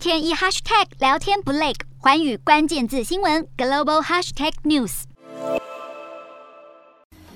[0.00, 5.02] 天一 hashtag 聊天不累，环宇关键字新闻 global hashtag news。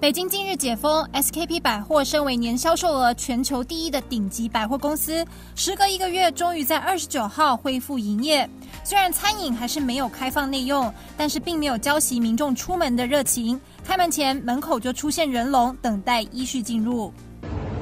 [0.00, 5.22] 北京近日解封，SKP 百货身为年销售额全球第一的顶级百货公司，
[5.54, 8.48] 时隔一个月，终于在二十九号恢复营业。
[8.82, 13.60] 虽然餐饮还是没有开放内用，但是并没有浇熄民众出门的热情。
[13.84, 17.12] 开门前，门口就出现人龙，等待依序进入。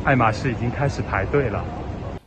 [0.05, 1.65] 爱马仕已经开始排队了。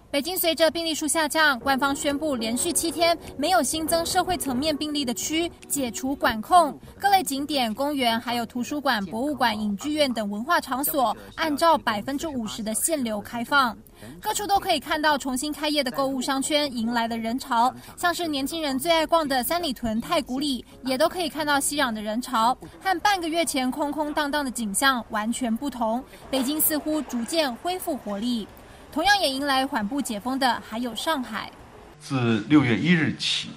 [0.10, 13.78] 北京随着病例数下降，官方宣布连续七天没有新增社会层面病例的区解除管控，各类景点、公园、还有图书馆、博物馆、影剧院等文化场所按照百分之五十的限流开放。
[14.22, 26.02] 各处都可以看到重新开业的购物商圈迎来了人潮，像是年轻人最爱逛的三里屯太古里，也都可以看到熙攘的人潮，和半个月前空空荡荡的景象完全不同。
[26.32, 28.48] 北京似乎逐渐恢复活力。
[28.92, 31.52] 同样也迎来缓步解封的还有上海。
[32.00, 33.50] 自六月一日起，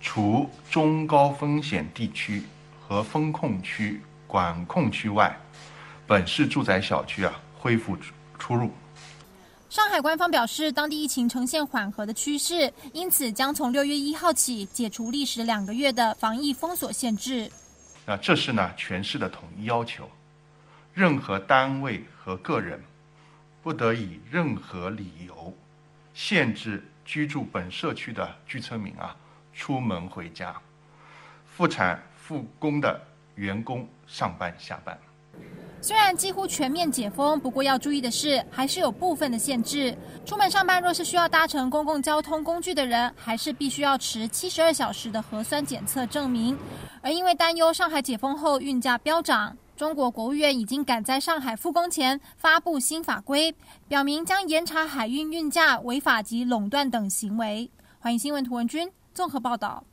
[0.00, 2.42] 除中高风险地区
[2.80, 5.34] 和风控区、管控区外，
[6.06, 7.96] 本市住宅小区啊恢复
[8.38, 8.70] 出入。
[9.68, 17.50] 上海官方表示，当地疫情呈现缓和的趋势，因此将从六月一号起解除历时两个月的防疫封锁限制。
[18.06, 20.08] 那这是呢全市的统一要求，
[20.94, 22.82] 任何单位和个人。
[23.66, 25.52] 不得以任何理由
[26.14, 29.16] 限制居住本社区的居村民啊
[29.52, 30.54] 出门回家，
[31.44, 33.00] 复产复工的
[33.34, 34.96] 员工上班下班。
[35.80, 39.98] 虽然几乎全面解封，不过要注意的是，还是有部分的限制。
[40.24, 46.56] 出门上班若是需要搭乘公共交通工具的人，还是必须要持七十二小时的核酸检测证明。
[47.02, 49.56] 而因为担忧上海解封后运价飙涨。
[49.76, 53.54] 中国国务院已经赶在上海复工前发布新法规，
[53.86, 57.70] 表明将严查海运运价违法及垄断等行为。
[57.98, 59.84] 欢迎新闻图文君综合报道。